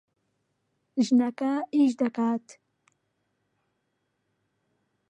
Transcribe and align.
ژنەکە 1.05 1.53
ئیش 1.73 1.93
دەکات. 2.01 2.45